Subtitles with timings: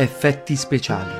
[0.00, 1.10] Effetti speciali.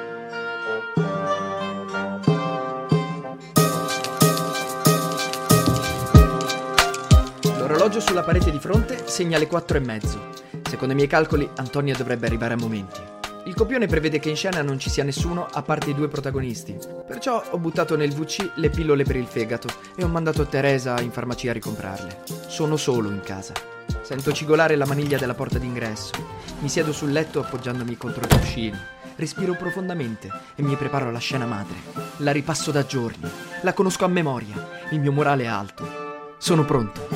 [7.57, 10.29] L'orologio sulla parete di fronte segna le quattro e mezzo.
[10.63, 13.01] Secondo i miei calcoli, Antonia dovrebbe arrivare a momenti.
[13.46, 16.79] Il copione prevede che in scena non ci sia nessuno a parte i due protagonisti.
[17.05, 19.67] Perciò ho buttato nel VC le pillole per il fegato
[19.97, 22.22] e ho mandato Teresa in farmacia a ricomprarle.
[22.47, 23.78] Sono solo in casa.
[24.08, 26.12] Sento cigolare la maniglia della porta d'ingresso.
[26.61, 28.79] Mi siedo sul letto appoggiandomi contro i cuscini.
[29.16, 31.76] Respiro profondamente e mi preparo alla scena madre.
[32.20, 33.30] La ripasso da giorni.
[33.61, 34.66] La conosco a memoria.
[34.92, 36.36] Il mio morale è alto.
[36.39, 37.06] Sono pronto.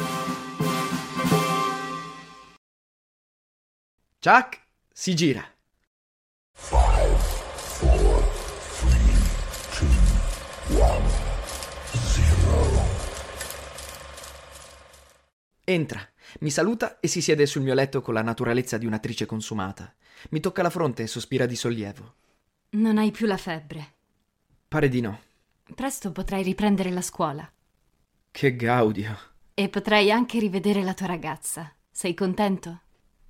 [4.20, 4.60] Chuck,
[4.92, 5.42] si gira.
[15.64, 19.94] Entra, mi saluta e si siede sul mio letto con la naturalezza di un'attrice consumata.
[20.30, 22.14] Mi tocca la fronte e sospira di sollievo.
[22.70, 23.94] Non hai più la febbre.
[24.68, 25.20] Pare di no.
[25.74, 27.50] Presto potrai riprendere la scuola.
[28.30, 29.18] Che gaudio.
[29.54, 31.74] E potrai anche rivedere la tua ragazza.
[31.90, 32.80] Sei contento?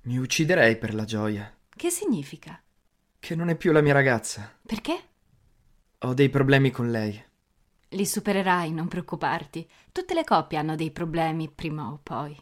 [0.03, 1.53] Mi ucciderei per la gioia.
[1.69, 2.61] Che significa?
[3.19, 4.57] Che non è più la mia ragazza.
[4.65, 5.09] Perché?
[5.99, 7.21] Ho dei problemi con lei.
[7.89, 9.69] Li supererai, non preoccuparti.
[9.91, 12.35] Tutte le coppie hanno dei problemi prima o poi.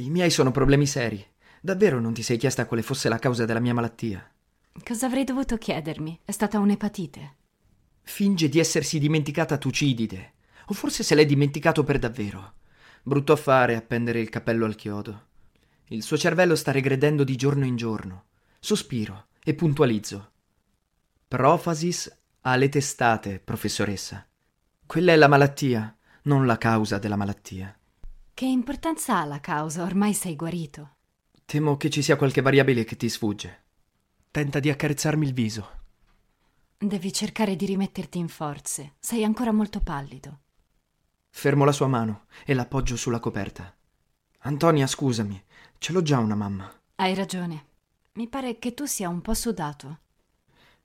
[0.00, 1.24] I miei sono problemi seri.
[1.60, 4.32] Davvero non ti sei chiesta quale fosse la causa della mia malattia?
[4.84, 6.20] Cosa avrei dovuto chiedermi?
[6.24, 7.34] È stata un'epatite.
[8.02, 10.34] Finge di essersi dimenticata Tucidide.
[10.66, 12.54] O forse se l'è dimenticato per davvero.
[13.02, 15.26] Brutto affare appendere il cappello al chiodo.
[15.88, 18.26] Il suo cervello sta regredendo di giorno in giorno.
[18.60, 20.30] Sospiro e puntualizzo.
[21.26, 24.24] Profasis alle testate, professoressa.
[24.86, 27.77] Quella è la malattia, non la causa della malattia.
[28.38, 29.82] Che importanza ha la causa?
[29.82, 30.90] Ormai sei guarito.
[31.44, 33.64] Temo che ci sia qualche variabile che ti sfugge.
[34.30, 35.68] Tenta di accarezzarmi il viso.
[36.78, 38.94] Devi cercare di rimetterti in forze.
[39.00, 40.38] Sei ancora molto pallido.
[41.30, 43.74] Fermo la sua mano e l'appoggio sulla coperta.
[44.42, 45.44] Antonia, scusami,
[45.78, 46.72] ce l'ho già una mamma.
[46.94, 47.64] Hai ragione.
[48.12, 49.98] Mi pare che tu sia un po' sudato.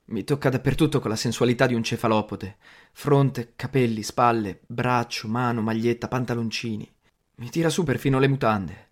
[0.05, 2.57] Mi tocca dappertutto con la sensualità di un cefalopode.
[2.93, 6.91] Fronte, capelli, spalle, braccio, mano, maglietta, pantaloncini.
[7.35, 8.89] Mi tira su perfino le mutande.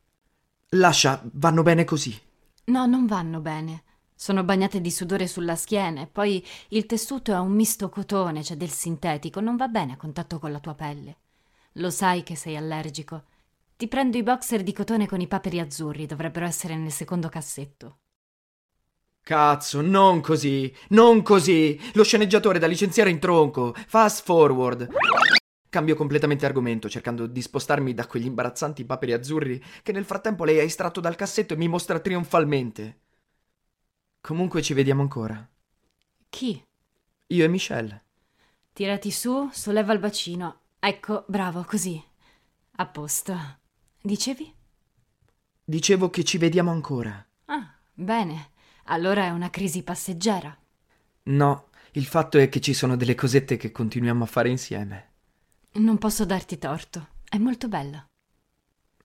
[0.70, 2.20] Lascia, vanno bene così.
[2.66, 3.84] No, non vanno bene.
[4.16, 8.58] Sono bagnate di sudore sulla schiena e poi il tessuto è un misto cotone, cioè
[8.58, 11.18] del sintetico, non va bene a contatto con la tua pelle.
[11.74, 13.24] Lo sai che sei allergico.
[13.76, 17.98] Ti prendo i boxer di cotone con i paperi azzurri, dovrebbero essere nel secondo cassetto.
[19.24, 21.80] Cazzo, non così, non così.
[21.94, 23.74] Lo sceneggiatore da licenziare in tronco.
[23.88, 24.88] Fast forward.
[25.72, 30.60] Cambio completamente argomento, cercando di spostarmi da quegli imbarazzanti paperi azzurri che nel frattempo lei
[30.60, 33.00] ha estratto dal cassetto e mi mostra trionfalmente.
[34.20, 35.50] Comunque ci vediamo ancora.
[36.28, 36.62] Chi?
[37.28, 38.04] Io e Michelle.
[38.74, 40.60] Tirati su, solleva il bacino.
[40.78, 42.04] Ecco, bravo, così.
[42.76, 43.34] A posto.
[44.02, 44.54] Dicevi?
[45.64, 47.26] Dicevo che ci vediamo ancora.
[47.46, 48.50] Ah, bene.
[48.88, 50.54] Allora è una crisi passeggera.
[51.24, 55.11] No, il fatto è che ci sono delle cosette che continuiamo a fare insieme.
[55.74, 57.08] Non posso darti torto.
[57.24, 58.06] È molto bella.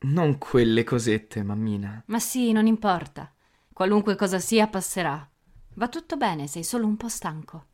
[0.00, 2.02] Non quelle cosette, mammina.
[2.06, 3.32] Ma sì, non importa.
[3.72, 5.30] Qualunque cosa sia passerà.
[5.74, 7.66] Va tutto bene, sei solo un po' stanco.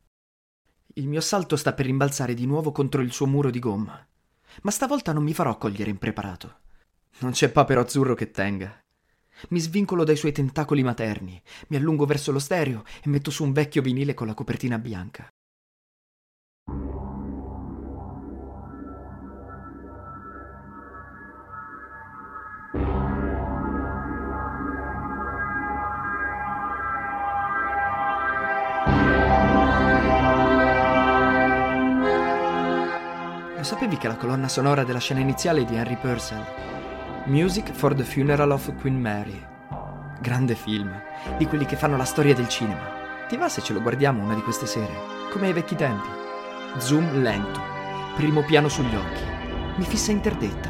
[0.95, 4.07] Il mio salto sta per rimbalzare di nuovo contro il suo muro di gomma.
[4.61, 6.59] Ma stavolta non mi farò cogliere impreparato.
[7.21, 8.79] Non c'è papero azzurro che tenga.
[9.49, 13.53] Mi svincolo dai suoi tentacoli materni, mi allungo verso lo stereo e metto su un
[13.53, 15.32] vecchio vinile con la copertina bianca.
[33.73, 36.45] Sapevi che la colonna sonora della scena iniziale è di Henry Purcell?
[37.25, 39.43] Music for the Funeral of Queen Mary.
[40.21, 40.93] Grande film,
[41.39, 43.27] di quelli che fanno la storia del cinema.
[43.27, 44.93] Ti va se ce lo guardiamo una di queste sere?
[45.31, 46.07] Come ai vecchi tempi.
[46.77, 47.63] Zoom lento,
[48.15, 49.23] primo piano sugli occhi.
[49.77, 50.69] Mi fissa interdetta.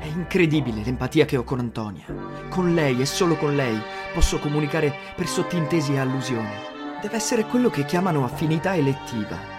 [0.00, 2.04] È incredibile l'empatia che ho con Antonia.
[2.50, 3.80] Con lei e solo con lei
[4.12, 6.52] posso comunicare per sottintesi e allusioni.
[7.00, 9.53] Deve essere quello che chiamano affinità elettiva.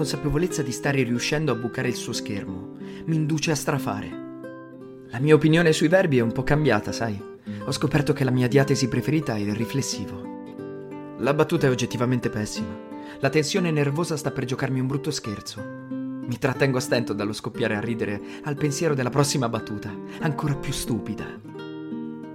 [0.00, 4.08] Consapevolezza di stare riuscendo a bucare il suo schermo mi induce a strafare.
[5.08, 7.22] La mia opinione sui verbi è un po' cambiata, sai.
[7.66, 10.22] Ho scoperto che la mia diatesi preferita è il riflessivo.
[11.18, 12.74] La battuta è oggettivamente pessima.
[13.18, 15.62] La tensione nervosa sta per giocarmi un brutto scherzo.
[15.90, 20.72] Mi trattengo a stento dallo scoppiare a ridere al pensiero della prossima battuta, ancora più
[20.72, 21.26] stupida.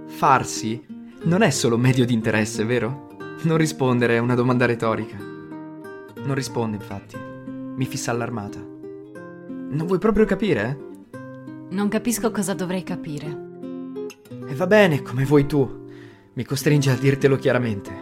[0.06, 0.86] Farsi
[1.22, 3.16] non è solo medio di interesse, vero?
[3.42, 5.16] Non rispondere è una domanda retorica.
[5.16, 7.34] Non risponde, infatti.
[7.76, 8.58] Mi fissa allarmata.
[8.58, 10.78] Non vuoi proprio capire?
[11.68, 13.44] Non capisco cosa dovrei capire.
[14.48, 15.84] E va bene, come vuoi tu.
[16.32, 17.92] Mi costringe a dirtelo chiaramente.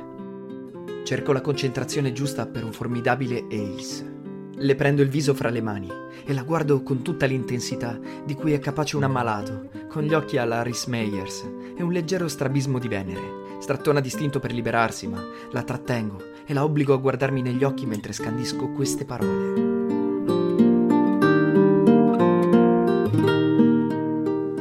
[1.03, 4.13] Cerco la concentrazione giusta per un formidabile ace.
[4.55, 5.91] Le prendo il viso fra le mani
[6.25, 10.39] e la guardo con tutta l'intensità di cui è capace un ammalato, con gli occhi
[10.39, 11.45] alla Rhys Meyers
[11.77, 13.59] e un leggero strabismo di Venere.
[13.59, 18.13] Strattona distinto per liberarsi, ma la trattengo e la obbligo a guardarmi negli occhi mentre
[18.13, 19.63] scandisco queste parole.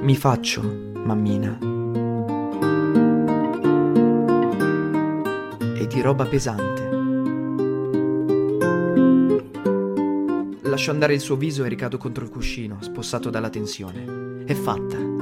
[0.01, 0.61] Mi faccio,
[1.03, 1.57] mammina.
[5.75, 6.91] E di roba pesante.
[10.61, 14.43] Lascio andare il suo viso e ricado contro il cuscino, spossato dalla tensione.
[14.45, 15.12] È fatta.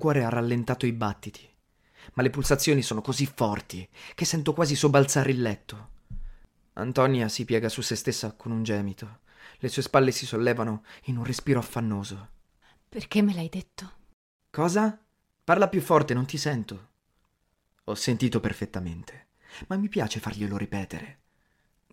[0.00, 1.48] Cuore ha rallentato i battiti,
[2.14, 5.90] ma le pulsazioni sono così forti che sento quasi sobbalzare il letto.
[6.72, 9.20] Antonia si piega su se stessa con un gemito.
[9.58, 12.30] Le sue spalle si sollevano in un respiro affannoso.
[12.88, 13.92] Perché me l'hai detto?
[14.50, 14.98] Cosa?
[15.44, 16.88] Parla più forte, non ti sento.
[17.84, 19.28] Ho sentito perfettamente,
[19.68, 21.20] ma mi piace farglielo ripetere.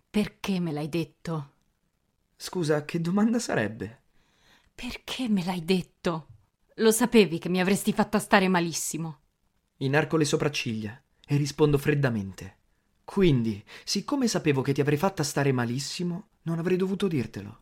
[0.08, 1.52] Perché me l'hai detto?
[2.36, 4.02] Scusa, che domanda sarebbe?
[4.74, 6.27] Perché me l'hai detto?
[6.78, 9.22] Lo sapevi che mi avresti fatta stare malissimo.
[9.78, 12.56] Inarco le sopracciglia e rispondo freddamente.
[13.02, 17.60] Quindi, siccome sapevo che ti avrei fatta stare malissimo, non avrei dovuto dirtelo.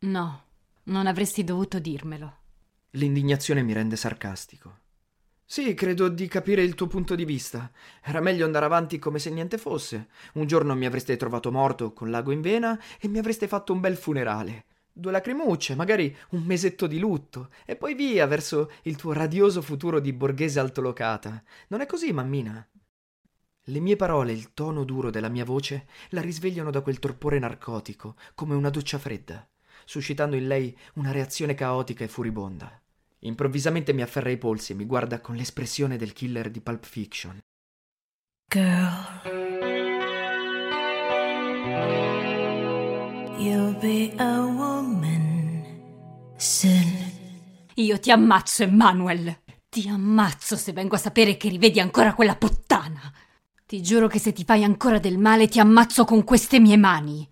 [0.00, 0.44] No,
[0.84, 2.36] non avresti dovuto dirmelo.
[2.90, 4.78] L'indignazione mi rende sarcastico.
[5.44, 7.68] Sì, credo di capire il tuo punto di vista.
[8.00, 10.08] Era meglio andare avanti come se niente fosse.
[10.34, 13.80] Un giorno mi avreste trovato morto con l'ago in vena e mi avreste fatto un
[13.80, 14.66] bel funerale.
[14.98, 20.00] Due lacrimucce, magari un mesetto di lutto, e poi via verso il tuo radioso futuro
[20.00, 21.44] di borghese altolocata.
[21.68, 22.66] Non è così, mammina?
[23.64, 28.16] Le mie parole il tono duro della mia voce la risvegliano da quel torpore narcotico,
[28.34, 29.46] come una doccia fredda,
[29.84, 32.80] suscitando in lei una reazione caotica e furibonda.
[33.18, 37.38] Improvvisamente mi afferra i polsi e mi guarda con l'espressione del killer di Pulp Fiction.
[38.48, 39.20] Girl,
[43.36, 44.64] you'll be a
[47.86, 49.42] Io ti ammazzo, Emmanuel.
[49.68, 53.00] Ti ammazzo se vengo a sapere che rivedi ancora quella puttana.
[53.64, 57.30] Ti giuro che se ti fai ancora del male ti ammazzo con queste mie mani.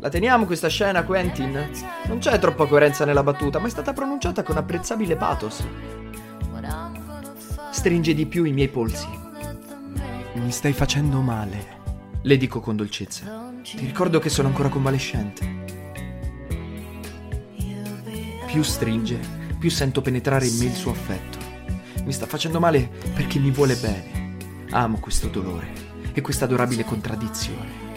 [0.00, 1.70] La teniamo questa scena, Quentin?
[2.08, 5.64] Non c'è troppa coerenza nella battuta, ma è stata pronunciata con apprezzabile pathos.
[7.70, 9.06] Stringe di più i miei polsi.
[10.32, 11.79] Mi stai facendo male,
[12.22, 13.52] le dico con dolcezza.
[13.62, 15.58] Ti ricordo che sono ancora convalescente.
[18.46, 19.18] Più stringe,
[19.58, 21.38] più sento penetrare in me il suo affetto.
[22.04, 24.36] Mi sta facendo male perché mi vuole bene.
[24.70, 25.72] Amo questo dolore
[26.12, 27.88] e questa adorabile contraddizione.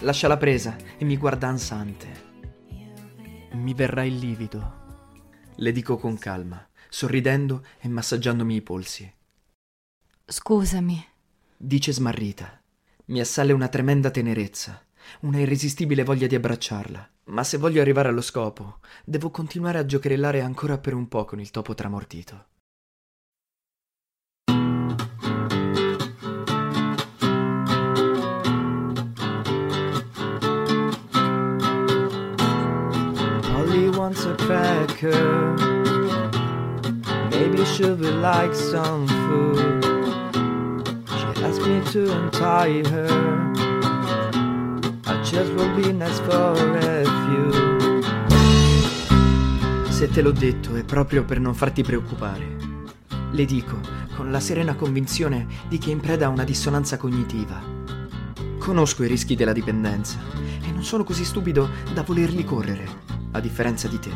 [0.00, 2.24] Lascia la presa e mi guarda ansante.
[3.52, 4.84] Mi verrà il livido.
[5.56, 9.14] Le dico con calma, sorridendo e massaggiandomi i polsi.
[10.28, 11.06] Scusami.
[11.56, 12.60] Dice smarrita.
[13.06, 14.84] Mi assale una tremenda tenerezza,
[15.20, 17.10] una irresistibile voglia di abbracciarla.
[17.26, 21.38] Ma se voglio arrivare allo scopo, devo continuare a giocherellare ancora per un po' con
[21.38, 22.46] il topo tramortito.
[33.42, 35.54] Polly wants a cracker.
[37.30, 39.95] Maybe she'll be like some food.
[41.42, 43.52] Asked me to untie her.
[45.04, 46.56] I just will be nice for
[47.24, 47.50] few.
[49.90, 52.56] Se te l'ho detto è proprio per non farti preoccupare.
[53.32, 53.78] Le dico,
[54.16, 57.62] con la serena convinzione di che è in preda a una dissonanza cognitiva.
[58.58, 60.18] Conosco i rischi della dipendenza
[60.62, 62.88] e non sono così stupido da volerli correre,
[63.32, 64.10] a differenza di te.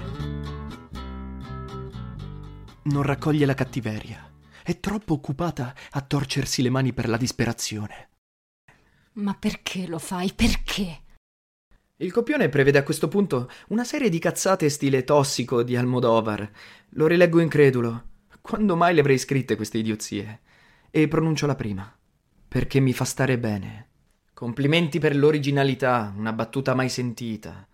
[2.82, 4.29] Non raccoglie la cattiveria.
[4.70, 8.10] È troppo occupata a torcersi le mani per la disperazione.
[9.14, 10.32] Ma perché lo fai?
[10.32, 11.00] Perché?
[11.96, 16.48] Il copione prevede a questo punto una serie di cazzate stile tossico di Almodovar.
[16.90, 18.10] Lo rileggo incredulo.
[18.40, 20.40] Quando mai le avrei scritte queste idiozie?
[20.88, 21.92] E pronuncio la prima.
[22.46, 23.88] Perché mi fa stare bene.
[24.32, 27.66] Complimenti per l'originalità, una battuta mai sentita.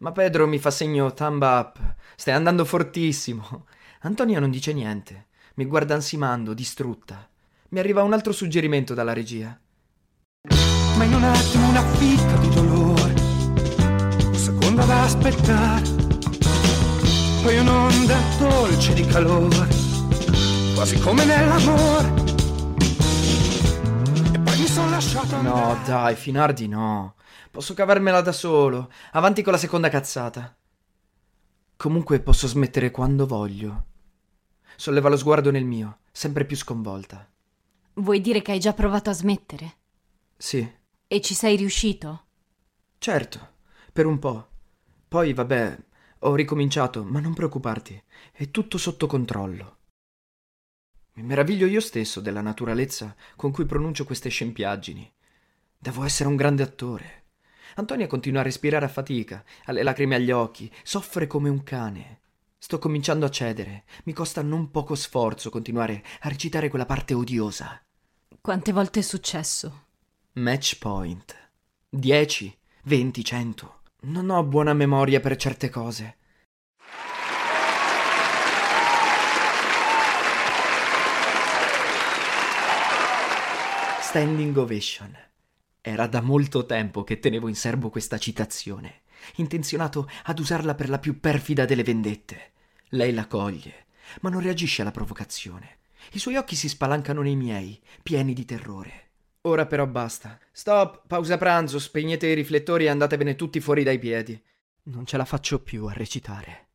[0.00, 1.94] Ma Pedro mi fa segno thumb up.
[2.14, 3.64] Stai andando fortissimo.
[4.00, 5.28] Antonia non dice niente.
[5.62, 7.24] Mi guarda ansimando, distrutta.
[7.68, 9.56] Mi arriva un altro suggerimento dalla regia.
[10.96, 13.14] Ma in un attimo una fitta di dolore,
[14.26, 15.88] un secondo da aspettare,
[17.44, 19.68] poi un'onda dolce di calore,
[20.74, 22.08] quasi come nell'amore.
[24.32, 25.84] E poi mi sono lasciato No, andare.
[25.86, 27.14] dai, Finardi no.
[27.52, 28.90] Posso cavarmela da solo.
[29.12, 30.56] Avanti con la seconda cazzata.
[31.76, 33.84] Comunque posso smettere quando voglio.
[34.82, 37.30] Solleva lo sguardo nel mio, sempre più sconvolta.
[37.94, 39.76] Vuoi dire che hai già provato a smettere?
[40.36, 40.68] Sì,
[41.06, 42.24] E ci sei riuscito?
[42.98, 43.52] certo,
[43.92, 44.48] per un po'.
[45.06, 45.78] Poi, vabbè,
[46.18, 49.76] ho ricominciato, ma non preoccuparti, è tutto sotto controllo.
[51.12, 55.08] Mi meraviglio io stesso della naturalezza con cui pronuncio queste scempiaggini.
[55.78, 57.26] Devo essere un grande attore.
[57.76, 62.21] Antonia continua a respirare a fatica, ha le lacrime agli occhi, soffre come un cane.
[62.64, 63.82] Sto cominciando a cedere.
[64.04, 67.82] Mi costa non poco sforzo continuare a recitare quella parte odiosa.
[68.40, 69.86] Quante volte è successo?
[70.34, 71.50] Match point.
[71.88, 73.80] 10, 20, 100.
[74.02, 76.18] Non ho buona memoria per certe cose.
[84.02, 85.18] Standing ovation.
[85.80, 89.01] Era da molto tempo che tenevo in serbo questa citazione,
[89.36, 92.52] intenzionato ad usarla per la più perfida delle vendette.
[92.90, 93.86] Lei la coglie,
[94.20, 95.78] ma non reagisce alla provocazione.
[96.12, 99.10] I suoi occhi si spalancano nei miei, pieni di terrore.
[99.42, 100.38] Ora però basta.
[100.52, 104.40] Stop, pausa pranzo, spegnete i riflettori e andatevene tutti fuori dai piedi.
[104.84, 106.71] Non ce la faccio più a recitare.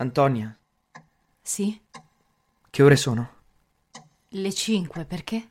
[0.00, 0.56] Antonia,
[1.42, 1.78] Sì?
[2.70, 3.34] che ore sono?
[4.28, 5.48] Le cinque, perché?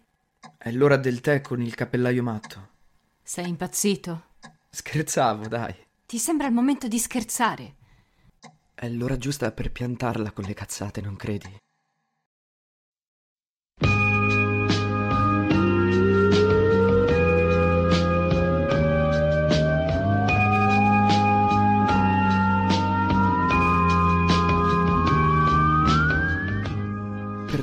[0.58, 2.70] È l'ora del tè con il cappellaio matto.
[3.22, 4.24] Sei impazzito?
[4.72, 5.76] Scherzavo, dai.
[6.04, 7.76] Ti sembra il momento di scherzare?
[8.74, 11.56] È l'ora giusta per piantarla con le cazzate, non credi?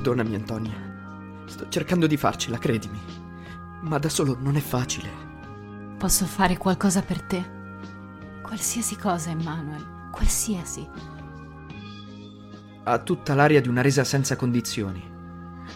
[0.07, 1.45] Perdonami, Antonia.
[1.47, 3.01] Sto cercando di farcela, credimi.
[3.81, 5.09] Ma da solo non è facile.
[5.99, 7.45] Posso fare qualcosa per te?
[8.41, 10.11] Qualsiasi cosa, Emmanuel.
[10.13, 10.89] Qualsiasi.
[12.85, 15.03] Ha tutta l'aria di una resa senza condizioni.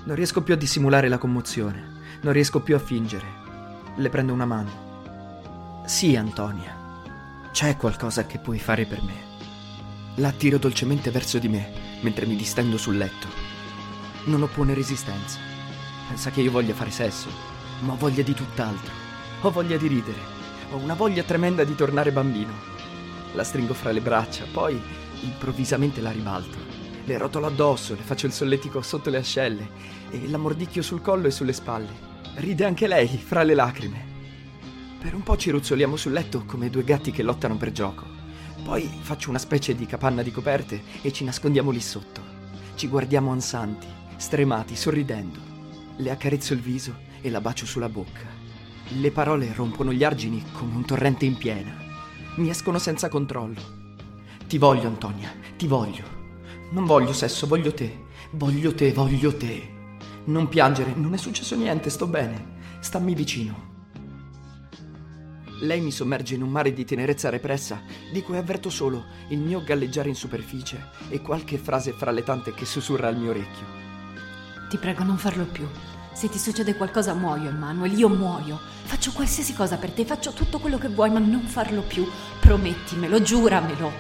[0.04, 1.99] Non riesco più a dissimulare la commozione.
[2.20, 3.26] Non riesco più a fingere.
[3.96, 5.82] Le prendo una mano.
[5.87, 6.72] Sì, Antonia.
[7.50, 9.14] C'è qualcosa che puoi fare per me.
[10.16, 13.50] La attiro dolcemente verso di me mentre mi distendo sul letto.
[14.30, 15.40] Non oppone resistenza.
[16.06, 17.28] Pensa che io voglia fare sesso,
[17.80, 18.92] ma ho voglia di tutt'altro.
[19.40, 20.20] Ho voglia di ridere.
[20.70, 22.52] Ho una voglia tremenda di tornare bambino.
[23.32, 24.80] La stringo fra le braccia, poi
[25.22, 26.58] improvvisamente la ribalto.
[27.06, 29.68] Le rotolo addosso, le faccio il solletico sotto le ascelle
[30.10, 31.90] e la mordicchio sul collo e sulle spalle.
[32.37, 34.04] Ride anche lei, fra le lacrime.
[35.00, 38.06] Per un po' ci ruzzoliamo sul letto come due gatti che lottano per gioco.
[38.62, 42.38] Poi faccio una specie di capanna di coperte e ci nascondiamo lì sotto.
[42.76, 45.41] Ci guardiamo ansanti, stremati, sorridendo.
[45.97, 48.29] Le accarezzo il viso e la bacio sulla bocca.
[48.99, 51.75] Le parole rompono gli argini come un torrente in piena.
[52.37, 53.79] Mi escono senza controllo.
[54.47, 56.05] Ti voglio, Antonia, ti voglio.
[56.73, 58.09] Non voglio sesso, voglio te.
[58.33, 59.79] Voglio te, voglio te.
[60.25, 62.59] Non piangere, non è successo niente, sto bene.
[62.81, 63.69] Stammi vicino.
[65.62, 69.62] Lei mi sommerge in un mare di tenerezza repressa, di cui avverto solo il mio
[69.65, 73.89] galleggiare in superficie e qualche frase fra le tante che sussurra al mio orecchio.
[74.71, 75.67] Ti prego, non farlo più.
[76.12, 78.57] Se ti succede qualcosa muoio, Emmanuel, io muoio.
[78.85, 82.09] Faccio qualsiasi cosa per te, faccio tutto quello che vuoi, ma non farlo più.
[82.39, 83.91] Promettimelo, giuramelo.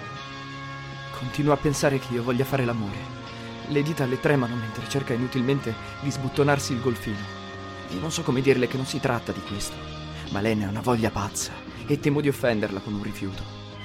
[1.18, 2.98] Continuo a pensare che io voglia fare l'amore.
[3.66, 7.18] Le dita le tremano mentre cerca inutilmente di sbuttonarsi il golfino.
[7.92, 9.74] Io non so come dirle che non si tratta di questo,
[10.30, 11.50] ma lei ne ha una voglia pazza
[11.84, 13.42] e temo di offenderla con un rifiuto.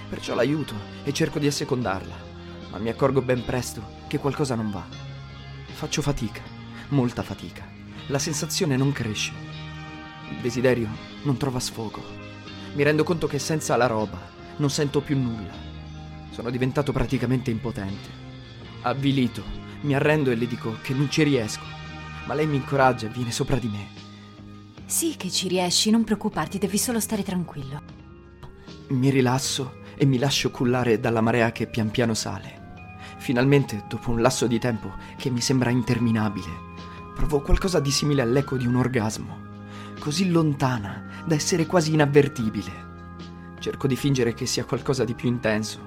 [0.07, 2.15] Perciò l'aiuto e cerco di assecondarla,
[2.69, 4.85] ma mi accorgo ben presto che qualcosa non va.
[5.73, 6.54] Faccio fatica,
[6.89, 7.65] molta fatica.
[8.07, 9.31] La sensazione non cresce.
[10.29, 10.89] Il desiderio
[11.23, 12.03] non trova sfogo.
[12.73, 14.19] Mi rendo conto che senza la roba
[14.57, 15.53] non sento più nulla.
[16.31, 18.23] Sono diventato praticamente impotente.
[18.81, 19.43] Avvilito,
[19.81, 21.63] mi arrendo e le dico che non ci riesco,
[22.25, 23.87] ma lei mi incoraggia e viene sopra di me.
[24.85, 27.81] Sì che ci riesci, non preoccuparti, devi solo stare tranquillo.
[28.89, 32.63] Mi rilasso e mi lascio cullare dalla marea che pian piano sale.
[33.17, 36.64] Finalmente, dopo un lasso di tempo che mi sembra interminabile,
[37.15, 39.39] provo qualcosa di simile all'eco di un orgasmo,
[39.99, 42.83] così lontana da essere quasi inavvertibile.
[43.57, 45.79] Cerco di fingere che sia qualcosa di più intenso,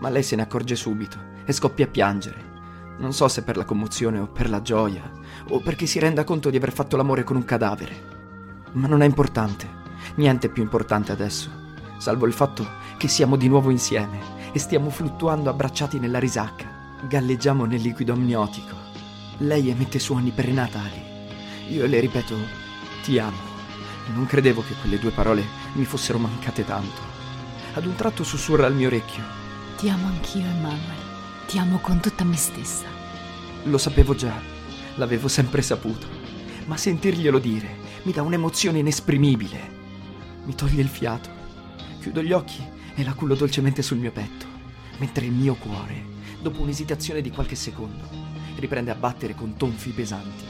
[0.00, 2.50] ma lei se ne accorge subito e scoppia a piangere.
[2.98, 5.08] Non so se per la commozione o per la gioia,
[5.48, 8.10] o perché si renda conto di aver fatto l'amore con un cadavere.
[8.72, 9.68] Ma non è importante,
[10.16, 11.48] niente è più importante adesso,
[11.96, 16.66] salvo il fatto che siamo di nuovo insieme e stiamo fluttuando abbracciati nella risacca.
[17.08, 18.91] Galleggiamo nel liquido amniotico.
[19.42, 21.02] Lei emette suoni prenatali.
[21.70, 22.36] Io le ripeto,
[23.02, 23.50] ti amo.
[24.14, 27.00] Non credevo che quelle due parole mi fossero mancate tanto.
[27.74, 29.22] Ad un tratto sussurra al mio orecchio.
[29.78, 31.10] Ti amo anch'io, Emanuele.
[31.48, 32.86] Ti amo con tutta me stessa.
[33.64, 34.40] Lo sapevo già,
[34.94, 36.06] l'avevo sempre saputo,
[36.66, 39.70] ma sentirglielo dire mi dà un'emozione inesprimibile.
[40.44, 41.30] Mi toglie il fiato.
[42.00, 44.46] Chiudo gli occhi e la cullo dolcemente sul mio petto,
[44.98, 46.04] mentre il mio cuore,
[46.40, 50.44] dopo un'esitazione di qualche secondo, riprende a battere con tonfi pesanti.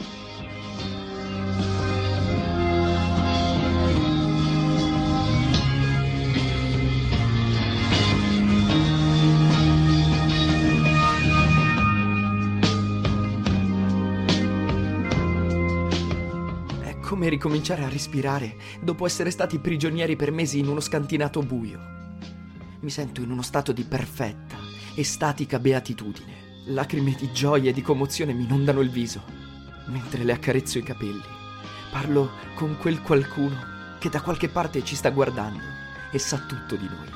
[16.81, 21.79] È come ricominciare a respirare dopo essere stati prigionieri per mesi in uno scantinato buio.
[22.81, 24.57] Mi sento in uno stato di perfetta,
[24.93, 26.52] estatica beatitudine.
[26.67, 29.21] Lacrime di gioia e di commozione mi inondano il viso,
[29.87, 31.21] mentre le accarezzo i capelli.
[31.91, 35.61] Parlo con quel qualcuno che da qualche parte ci sta guardando
[36.09, 37.09] e sa tutto di noi.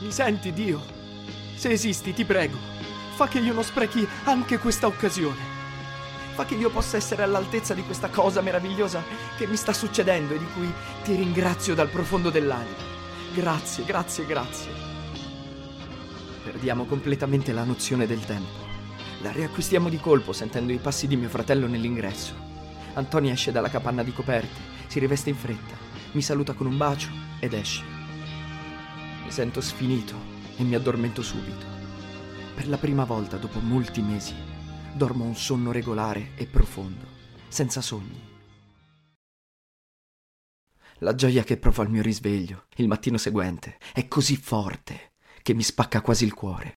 [0.00, 0.80] Mi senti, Dio?
[1.56, 2.56] Se esisti, ti prego,
[3.16, 5.54] fa che io non sprechi anche questa occasione.
[6.34, 9.02] Fa che io possa essere all'altezza di questa cosa meravigliosa
[9.36, 12.76] che mi sta succedendo e di cui ti ringrazio dal profondo dell'anima.
[13.32, 14.95] Grazie, grazie, grazie.
[16.46, 18.64] Perdiamo completamente la nozione del tempo.
[19.22, 22.34] La riacquistiamo di colpo sentendo i passi di mio fratello nell'ingresso.
[22.94, 25.74] Antonia esce dalla capanna di coperte, si riveste in fretta,
[26.12, 27.82] mi saluta con un bacio ed esce.
[29.24, 30.14] Mi sento sfinito
[30.56, 31.66] e mi addormento subito.
[32.54, 34.36] Per la prima volta dopo molti mesi
[34.94, 37.06] dormo un sonno regolare e profondo,
[37.48, 38.22] senza sogni.
[40.98, 45.14] La gioia che provo al mio risveglio, il mattino seguente, è così forte
[45.46, 46.74] che mi spacca quasi il cuore.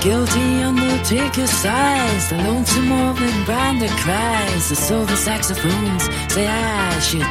[0.00, 7.26] Guilty undertaker sighs, the lonesome orphan brander cries, the silver saxophones say I should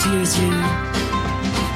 [0.00, 1.05] tears you.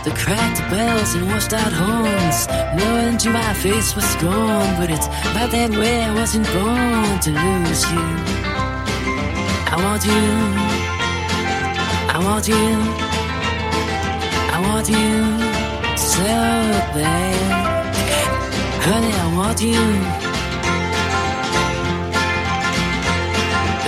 [0.02, 5.06] The cracked bells and washed out horns blow into my face with scorn, but it's
[5.06, 8.06] about that way I wasn't born to lose you.
[9.68, 10.24] I want you,
[12.08, 12.66] I want you,
[14.56, 15.50] I want you
[15.98, 16.24] so
[16.96, 17.94] bad.
[18.80, 19.84] Honey, I want you.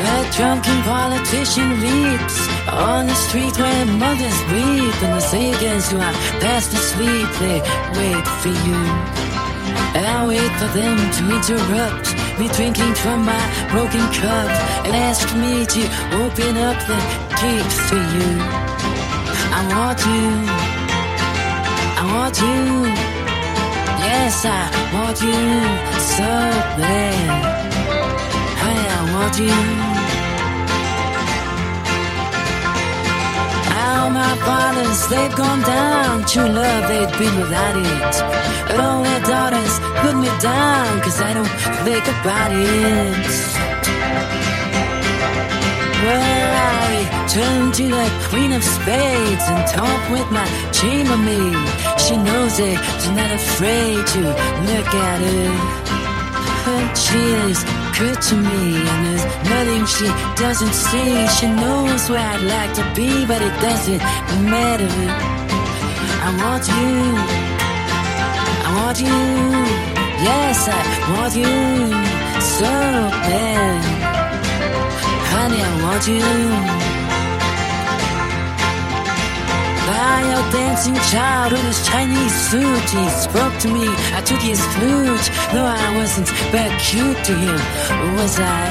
[0.04, 2.41] A drunken politician leaps
[2.72, 7.60] on the street where mothers weep and the Sagans who are fast asleep, they
[7.98, 8.80] wait for you.
[9.94, 14.48] And I wait for them to interrupt me drinking from my broken cup
[14.86, 15.82] and ask me to
[16.22, 16.98] open up the
[17.40, 18.30] gate for you.
[19.52, 20.26] I want you.
[22.00, 22.88] I want you.
[24.00, 24.62] Yes, I
[24.94, 25.42] want you
[26.00, 26.30] so
[26.80, 27.52] bad.
[28.62, 29.91] Hey, I want you.
[34.02, 36.24] All my fathers, they've gone down.
[36.24, 38.14] True love, they'd been without it.
[38.70, 41.54] And all their daughters put me down, cause I don't
[41.86, 43.28] think about it.
[46.02, 46.50] Well,
[46.82, 51.62] I turn to the Queen of Spades and talk with my chambermaid.
[52.00, 54.20] She knows it, she's not afraid to
[54.70, 55.58] look at it.
[56.66, 60.06] Her cheers good to me, and there's nothing she
[60.42, 61.26] doesn't see.
[61.38, 64.02] She knows where I'd like to be, but it doesn't
[64.50, 64.92] matter.
[66.26, 66.92] I want you,
[68.66, 69.20] I want you,
[70.28, 70.80] yes, I
[71.12, 71.54] want you
[72.40, 72.72] so
[73.28, 73.82] bad.
[75.32, 76.81] Honey, I want you.
[80.02, 83.86] A dancing child in his Chinese suit, he spoke to me.
[84.18, 85.26] I took his flute.
[85.54, 87.60] No, I wasn't back cute to him,
[88.16, 88.66] was I?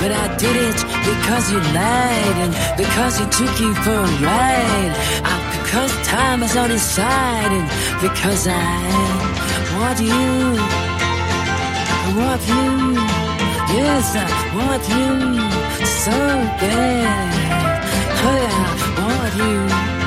[0.00, 4.94] But I did it because you lied and because he took you for a ride.
[5.24, 7.66] Uh, because time is on his side and
[8.00, 8.78] because I
[9.74, 10.54] want you.
[11.98, 12.94] I want you.
[13.74, 16.16] Yes, I want you so
[16.62, 17.40] bad
[19.36, 19.99] you.